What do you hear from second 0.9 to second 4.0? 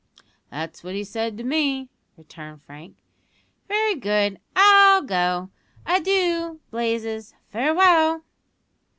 he said to me," returned Frank. "Very